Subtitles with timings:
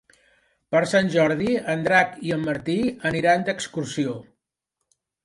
[0.75, 2.79] Per Sant Jordi en Drac i en Martí
[3.11, 4.17] aniran d'excursió.